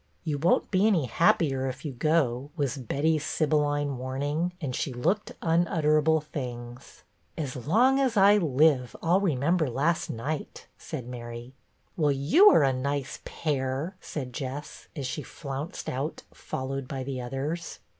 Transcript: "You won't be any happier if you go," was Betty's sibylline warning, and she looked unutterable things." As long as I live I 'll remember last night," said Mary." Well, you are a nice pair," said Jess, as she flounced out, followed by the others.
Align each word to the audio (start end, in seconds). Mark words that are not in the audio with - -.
"You 0.23 0.39
won't 0.39 0.71
be 0.71 0.87
any 0.87 1.05
happier 1.05 1.67
if 1.67 1.85
you 1.85 1.93
go," 1.93 2.49
was 2.57 2.75
Betty's 2.75 3.23
sibylline 3.23 3.99
warning, 3.99 4.51
and 4.59 4.75
she 4.75 4.91
looked 4.91 5.33
unutterable 5.43 6.21
things." 6.21 7.03
As 7.37 7.55
long 7.67 7.99
as 7.99 8.17
I 8.17 8.37
live 8.37 8.95
I 9.03 9.09
'll 9.11 9.21
remember 9.21 9.69
last 9.69 10.09
night," 10.09 10.65
said 10.75 11.07
Mary." 11.07 11.53
Well, 11.97 12.11
you 12.11 12.49
are 12.49 12.63
a 12.63 12.73
nice 12.73 13.19
pair," 13.25 13.95
said 14.01 14.33
Jess, 14.33 14.87
as 14.95 15.05
she 15.05 15.21
flounced 15.21 15.87
out, 15.87 16.23
followed 16.33 16.87
by 16.87 17.03
the 17.03 17.21
others. 17.21 17.77